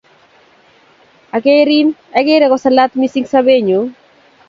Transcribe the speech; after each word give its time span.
Akerin 1.35 1.87
akere 2.19 2.45
kosalat 2.51 2.91
missing' 2.99 3.29
sobennyu. 3.31 3.81